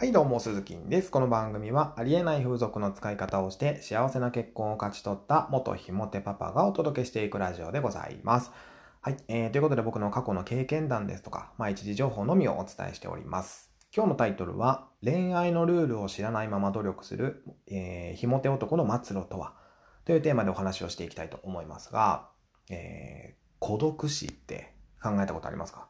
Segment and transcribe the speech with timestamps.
[0.00, 1.10] はい、どうも、鈴木です。
[1.10, 8.50] この番組は、ありえない風俗の使い方をして、幸せな結婚を勝ち取った元ひもてパパがお届けしていくラジオでございます。
[9.02, 13.70] はい、えー、ということで僕の過去の経験談ですとか、まあ、一時情報のみをお伝えしております。
[13.94, 19.52] 今日のタイトルは、恋愛のルールを知らないまま努力する、えー、ひもて男の末路とは、
[20.06, 22.30] というテーマでお話をしていきたいと思いますが、
[22.70, 24.72] えー、孤独死って
[25.02, 25.88] 考えたことありますか？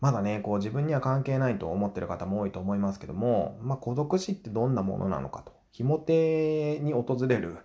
[0.00, 5.52] まだね、こう自分には関係ないと思ってる方も多いと思いますけども、まあ、孤独死ってどんなものなのかと。
[5.70, 7.58] ひも手に訪れる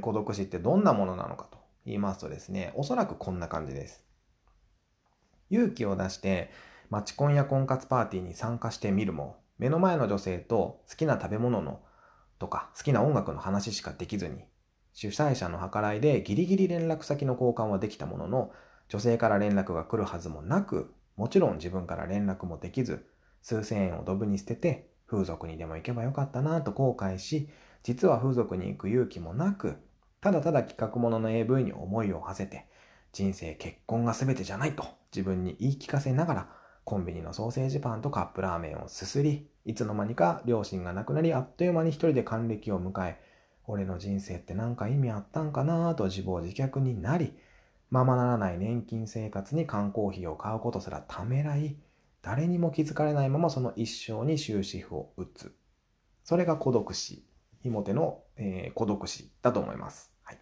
[0.00, 4.04] 孤独死ってどんなものなのかと言いますとですね、おそらくこんな感じです。
[5.50, 6.50] 勇気を出して、
[6.90, 11.80] マチコンや婚活パーティーに参加してみるも、目の前の女性と好きな食べ物の
[12.38, 14.44] とか好きな音楽の話しかできずに、
[14.92, 18.52] 主催者の計らいでギリギリ連絡先の交換はできたものの、
[18.88, 23.06] 女性から連絡が来るはずもなく、もちろん自分から連絡もできず、
[23.42, 27.48] 数千円をドブに捨てて、風俗にでも行けばよかったなと後悔し、
[27.82, 29.76] 実は風俗に行く勇気もなく、
[30.20, 32.66] ただただ企画ものの AV に思いを馳せて、
[33.12, 36.48] 人生結婚が全てじゃないと自分に言い聞かせながら、
[36.84, 43.20] コンビニのソーセージパンとカップラーメンをすすり、いつの間にか両親が亡くなり、あっという間に一人で還暦を迎え、
[43.66, 47.36] 俺の人生って何か意味あったんかなと自暴自虐になり、
[47.92, 51.76] ままならない年金生活に缶コーヒーを買うことすらためらい、
[52.22, 55.54] 誰にも気づかれないままその一生に終止符を打つ。
[56.24, 57.22] それが孤独死。
[57.60, 60.10] ひも手の、えー、孤独死だと思います。
[60.22, 60.38] はい。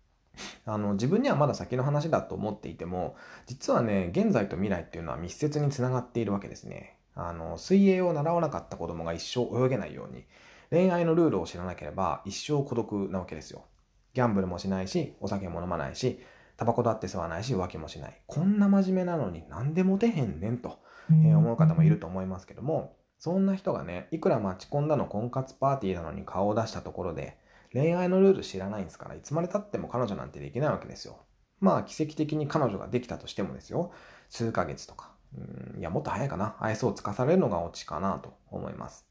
[0.66, 6.98] あの、自分にはまだ先の話だと思っていても、実はね、現在と未来っていうのは密接につながっているわけですね。
[7.14, 10.26] あの、水泳を習わなかった子供が一生泳げないように、
[10.68, 13.64] 恋愛のルールを知らなければ一生孤独なわけですよ。
[14.12, 16.20] ギャンブルもしないし、お酒も飲まないし、
[16.56, 18.22] タバコだって吸わないし浮気もしない。
[18.26, 20.78] こんな真面目なのになんでモテへんねんと、
[21.24, 27.38] え思う方もいると思いますけども、そんな人がね、いくら待ち込んだの婚活パーティーなのに顔を出したところで、
[27.72, 31.18] 恋愛のルール知らないんですから、いつまで経っても彼女なんてできないわけですよ。
[31.60, 33.92] まあ、奇跡的に彼女ができたとしてもですよ、
[34.28, 39.06] 数ヶ月とか、うんいや、もっと早いかな、愛想をつかされるのがオチかなと思います。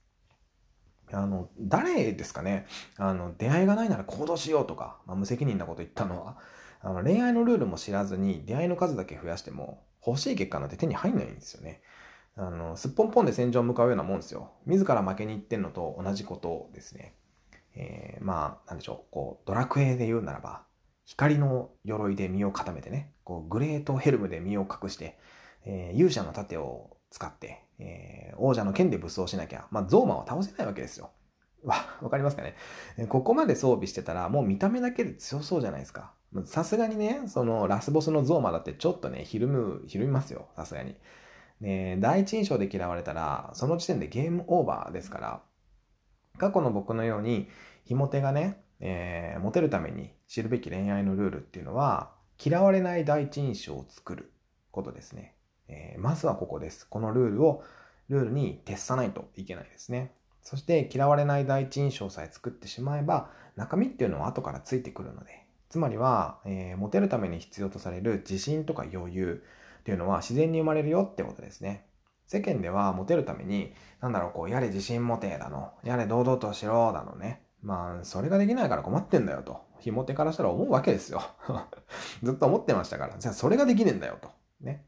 [1.12, 2.66] あの、誰ですかね、
[2.98, 6.38] あの、出会いがないなら行動しようとか、まあ、無責任なこと言ったのは、
[6.82, 11.82] あの恋愛のルールも知らずに出会いの数だけ増やしても欲しい結果なんて手に入んないんですよね。
[12.38, 14.52] あの、すっぽんぽんで戦場を向かうようなもんですよ。
[14.68, 17.16] 自ら負けに行ってんのと同じことですね。
[17.76, 19.12] えー、まあ、なんでしょう。
[19.12, 20.64] こう、ドラクエで言うならば、
[21.06, 25.18] 光の鎧で身を固めてね、こう、グレートヘルムで身を隠して、
[25.66, 31.12] えー、勇者の盾を使って、えー、王者の剣で武装しなきゃ、まあ、ゾーマは倒せないわけですよ。
[31.64, 32.56] わ、わかりますかね？
[33.08, 36.12] ここまで装備してたら、もう見た目だけで強そうじゃないですか。
[36.44, 40.50] さすがにね、そのラスボスのゾーマだってちょっとね、ひるむ、ひるみますよ。
[40.58, 40.98] さすがに。
[41.62, 45.42] ね、第一印象で嫌われたら、その時点でゲームオーバーですから、
[46.38, 47.48] 過去の僕のように、
[47.86, 52.12] ひも手がね、えー、モテるために知るべき恋愛のルールっていうのは、
[52.44, 54.34] 嫌われない第一印象を作る
[54.72, 55.36] ことですね。
[55.68, 56.88] えー、まずはここです。
[56.88, 57.64] このルールを、
[58.10, 60.14] ルールに徹さないといけないですね。
[60.42, 69.44] そして嫌われない第一印象さえ作ってしまえば、中身っていうのは後からついてくるので、つまりは、えー、モテるために必要とされる自信とか余裕
[69.80, 71.86] っていうのは自然に生まれるよってことですね。
[72.28, 77.42] 世間ではモテるために、なんだろう、こう、やれ自信持てだの、やれ堂々としろだのね。
[77.62, 79.62] まあ、それができないから困ってんだよと。
[79.80, 81.22] ひも手からしたら思うわけですよ。
[82.24, 83.18] ずっと思ってましたから。
[83.18, 84.30] じゃあ、それができねえんだよと。
[84.62, 84.86] ね。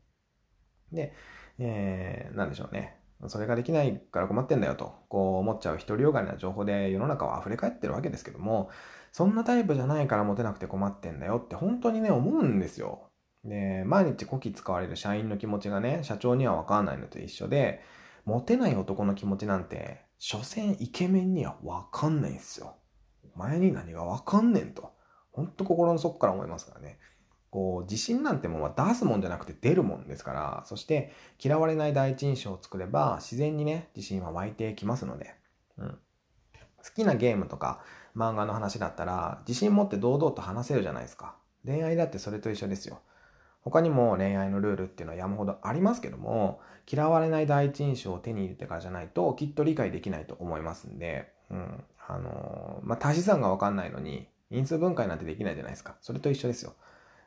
[0.92, 1.14] で、
[1.59, 2.98] えー、なんでしょうね。
[3.28, 8.70] それができないから困ってんだよと、こう思っちゃう独りよがりな情報で世の中は溢れ返ってるわけですけども、
[9.12, 13.09] そんなタイプじゃないからモテなくて困ってんだよって本当にね、思うんですよ。
[13.44, 17.81] で、毎日こき使われる社員の気持ちがね、社長にはわかんないのと一緒で、
[18.26, 22.76] モテない男の気持ちなんて、所詮イケメンにはわかんないんですよ。
[23.36, 24.92] お前に何がわかんねんと。
[25.31, 27.00] ほんと心の底から思いますからね。
[27.50, 35.34] こう、自信なんてもんは出すもんじゃなくて出るもんですから、そして嫌われない第一印象を作れば、自然にね、自信は湧いてきますので、
[35.78, 35.97] うん。
[36.84, 37.82] 好きなゲームとか
[38.16, 41.35] 漫画の話だったら、自信持って堂々と話せるじゃないですか。
[41.66, 42.99] 恋愛だってそれと一緒ですよ。
[43.61, 51.84] 他にも恋愛のルールっていうのは山ほどありますけども、嫌われない第一印象を手に入れてからじゃないと、きっと理解できないと思いますんで、うん。
[52.08, 55.97] あのー、まあ、足し算がわかんないのに、因数分解なんてできないじゃないですか。
[56.02, 56.73] それと一緒ですよ。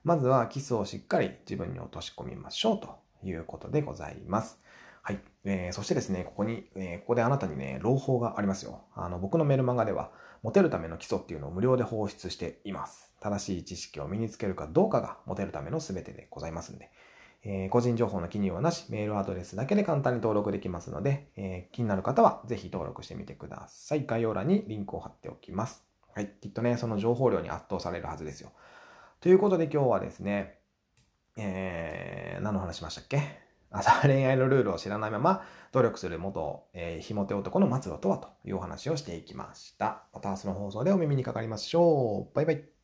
[0.04, 4.58] まずは基礎をしっかり自分に落とし込みましょうということでございます。
[5.02, 5.20] はい。
[5.44, 8.82] えー、そしてですね、ここに、えー、ここであなたにね、朗報がありますよ。
[8.94, 10.10] あの、僕のメルマガでは、
[10.42, 13.14] モテるための基礎っていうのを無料で放出しています。
[13.20, 16.90] 正しい知識を身につけるかどうかがモテるための全てでございますんで、
[17.42, 24.04] えー、個人情報の記入はなし、メールアドレスだけで簡単に登録できますので、えー、気になる方はぜひ登録してみてください。
[24.06, 25.84] 概要欄にリンクを貼っておきます。
[26.14, 26.30] はい。
[26.40, 28.52] きっとね、その情報量に圧倒されるはずですよ。
[29.20, 30.54] ということで今日はですね、
[31.36, 33.20] えー、何の話しましたっけ？
[33.70, 40.04] 朝恋愛のルールを知らないまま努力する元、えー、ひも手男の末路とはというお話をしていきました。
[40.14, 42.34] また明日の放送でお耳にかかりましょう。
[42.34, 42.79] バイバイ。